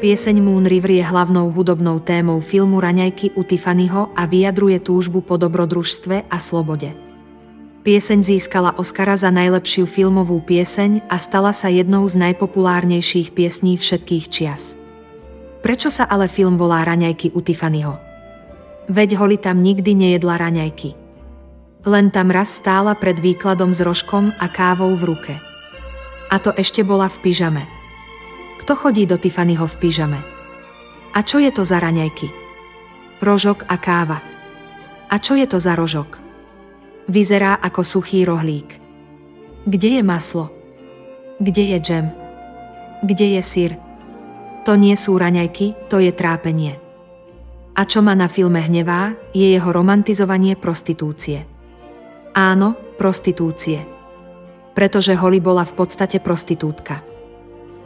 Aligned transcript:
Pieseň 0.00 0.40
Moon 0.40 0.64
River 0.64 0.96
je 0.96 1.04
hlavnou 1.04 1.52
hudobnou 1.52 2.00
témou 2.00 2.40
filmu 2.40 2.80
Raňajky 2.80 3.36
u 3.36 3.44
Tiffanyho 3.44 4.08
a 4.16 4.24
vyjadruje 4.24 4.80
túžbu 4.80 5.20
po 5.20 5.36
dobrodružstve 5.36 6.24
a 6.24 6.40
slobode. 6.40 6.96
Pieseň 7.84 8.24
získala 8.24 8.80
Oscara 8.80 9.20
za 9.20 9.28
najlepšiu 9.28 9.84
filmovú 9.84 10.40
pieseň 10.40 11.04
a 11.04 11.20
stala 11.20 11.52
sa 11.52 11.68
jednou 11.68 12.08
z 12.08 12.16
najpopulárnejších 12.16 13.36
piesní 13.36 13.76
všetkých 13.76 14.24
čias. 14.32 14.80
Prečo 15.60 15.92
sa 15.92 16.08
ale 16.08 16.32
film 16.32 16.56
volá 16.56 16.80
Raňajky 16.80 17.36
u 17.36 17.44
Tiffanyho? 17.44 18.00
Veď 18.88 19.20
Holly 19.20 19.36
tam 19.36 19.60
nikdy 19.60 19.92
nejedla 19.92 20.40
raňajky. 20.40 20.96
Len 21.84 22.08
tam 22.08 22.32
raz 22.32 22.48
stála 22.56 22.96
pred 22.96 23.20
výkladom 23.20 23.76
s 23.76 23.84
rožkom 23.84 24.32
a 24.40 24.48
kávou 24.48 24.96
v 24.96 25.12
ruke. 25.12 25.34
A 26.32 26.40
to 26.40 26.56
ešte 26.56 26.80
bola 26.80 27.12
v 27.12 27.20
pyžame. 27.20 27.79
Kto 28.60 28.76
chodí 28.76 29.08
do 29.08 29.16
Tiffanyho 29.16 29.64
v 29.64 29.76
pyžame? 29.80 30.20
A 31.16 31.24
čo 31.24 31.40
je 31.40 31.48
to 31.48 31.64
za 31.64 31.80
raňajky? 31.80 32.28
Rožok 33.24 33.64
a 33.64 33.80
káva. 33.80 34.20
A 35.08 35.16
čo 35.16 35.32
je 35.32 35.48
to 35.48 35.56
za 35.56 35.72
rožok? 35.72 36.20
Vyzerá 37.08 37.56
ako 37.56 37.80
suchý 37.80 38.28
rohlík. 38.28 38.76
Kde 39.64 39.96
je 39.96 40.02
maslo? 40.04 40.52
Kde 41.40 41.72
je 41.72 41.78
džem? 41.80 42.06
Kde 43.00 43.40
je 43.40 43.42
syr? 43.42 43.72
To 44.68 44.76
nie 44.76 44.92
sú 44.92 45.16
raňajky, 45.16 45.88
to 45.88 45.96
je 45.96 46.12
trápenie. 46.12 46.76
A 47.72 47.88
čo 47.88 48.04
ma 48.04 48.12
na 48.12 48.28
filme 48.28 48.60
hnevá, 48.60 49.16
je 49.32 49.56
jeho 49.56 49.72
romantizovanie 49.72 50.52
prostitúcie. 50.52 51.48
Áno, 52.36 52.76
prostitúcie. 53.00 53.80
Pretože 54.76 55.16
Holly 55.16 55.40
bola 55.40 55.64
v 55.64 55.74
podstate 55.80 56.20
prostitútka. 56.20 57.09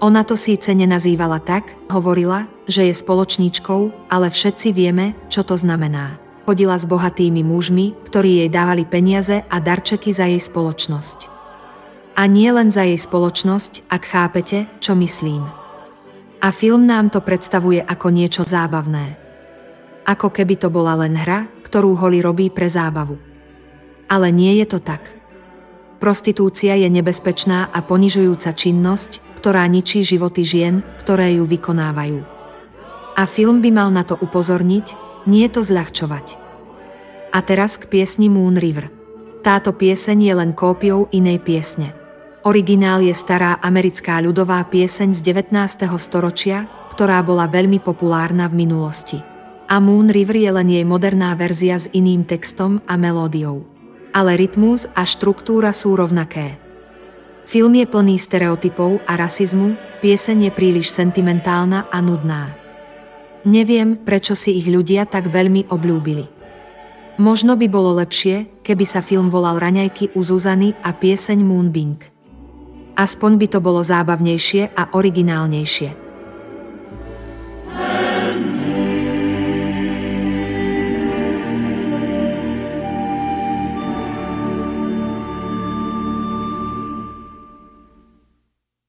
Ona 0.00 0.24
to 0.24 0.32
síce 0.32 0.72
nenazývala 0.72 1.44
tak, 1.44 1.76
hovorila, 1.92 2.48
že 2.64 2.88
je 2.88 2.94
spoločníčkou, 2.96 4.08
ale 4.08 4.32
všetci 4.32 4.72
vieme, 4.72 5.12
čo 5.28 5.44
to 5.44 5.60
znamená. 5.60 6.16
Chodila 6.48 6.72
s 6.80 6.88
bohatými 6.88 7.44
mužmi, 7.44 7.92
ktorí 8.08 8.40
jej 8.40 8.48
dávali 8.48 8.88
peniaze 8.88 9.44
a 9.44 9.60
darčeky 9.60 10.08
za 10.08 10.24
jej 10.24 10.40
spoločnosť. 10.40 11.28
A 12.16 12.24
nie 12.24 12.48
len 12.48 12.72
za 12.72 12.88
jej 12.88 12.96
spoločnosť, 12.96 13.92
ak 13.92 14.02
chápete, 14.08 14.72
čo 14.80 14.96
myslím. 14.96 15.44
A 16.40 16.48
film 16.48 16.88
nám 16.88 17.12
to 17.12 17.20
predstavuje 17.20 17.84
ako 17.84 18.08
niečo 18.08 18.48
zábavné. 18.48 19.20
Ako 20.08 20.32
keby 20.32 20.56
to 20.56 20.72
bola 20.72 20.96
len 20.96 21.12
hra, 21.12 21.44
ktorú 21.60 21.92
Holly 22.00 22.24
robí 22.24 22.48
pre 22.48 22.72
zábavu. 22.72 23.20
Ale 24.08 24.32
nie 24.32 24.56
je 24.64 24.66
to 24.66 24.80
tak. 24.80 25.12
Prostitúcia 26.00 26.72
je 26.80 26.88
nebezpečná 26.88 27.68
a 27.68 27.78
ponižujúca 27.84 28.56
činnosť, 28.56 29.29
ktorá 29.40 29.64
ničí 29.64 30.04
životy 30.04 30.44
žien, 30.44 30.84
ktoré 31.00 31.40
ju 31.40 31.48
vykonávajú. 31.48 32.20
A 33.16 33.24
film 33.24 33.64
by 33.64 33.72
mal 33.72 33.88
na 33.88 34.04
to 34.04 34.20
upozorniť, 34.20 34.92
nie 35.24 35.48
to 35.48 35.64
zľahčovať. 35.64 36.36
A 37.32 37.40
teraz 37.40 37.80
k 37.80 37.88
piesni 37.88 38.28
Moon 38.28 38.60
River. 38.60 38.92
Táto 39.40 39.72
pieseň 39.72 40.18
je 40.20 40.34
len 40.36 40.50
kópiou 40.52 41.08
inej 41.08 41.40
piesne. 41.40 41.96
Originál 42.44 43.00
je 43.00 43.16
stará 43.16 43.56
americká 43.64 44.20
ľudová 44.20 44.60
pieseň 44.68 45.16
z 45.16 45.20
19. 45.24 45.88
storočia, 45.96 46.68
ktorá 46.92 47.24
bola 47.24 47.48
veľmi 47.48 47.80
populárna 47.80 48.44
v 48.44 48.68
minulosti. 48.68 49.24
A 49.72 49.80
Moon 49.80 50.12
River 50.12 50.36
je 50.36 50.50
len 50.52 50.68
jej 50.68 50.84
moderná 50.84 51.32
verzia 51.32 51.80
s 51.80 51.88
iným 51.96 52.28
textom 52.28 52.84
a 52.84 53.00
melódiou. 53.00 53.64
Ale 54.12 54.36
rytmus 54.36 54.84
a 54.92 55.08
štruktúra 55.08 55.72
sú 55.72 55.96
rovnaké. 55.96 56.69
Film 57.50 57.74
je 57.74 57.82
plný 57.82 58.14
stereotypov 58.14 59.02
a 59.10 59.18
rasizmu, 59.18 59.74
pieseň 59.98 60.46
je 60.46 60.50
príliš 60.54 60.94
sentimentálna 60.94 61.90
a 61.90 61.98
nudná. 61.98 62.54
Neviem, 63.42 63.98
prečo 63.98 64.38
si 64.38 64.54
ich 64.54 64.70
ľudia 64.70 65.02
tak 65.02 65.26
veľmi 65.26 65.66
obľúbili. 65.66 66.30
Možno 67.18 67.58
by 67.58 67.66
bolo 67.66 67.98
lepšie, 67.98 68.62
keby 68.62 68.86
sa 68.86 69.02
film 69.02 69.34
volal 69.34 69.58
Raňajky 69.58 70.14
u 70.14 70.22
Zuzany 70.22 70.78
a 70.86 70.94
pieseň 70.94 71.42
Moonbing. 71.42 71.98
Aspoň 72.94 73.32
by 73.42 73.46
to 73.50 73.58
bolo 73.58 73.82
zábavnejšie 73.82 74.70
a 74.70 74.94
originálnejšie. 74.94 76.09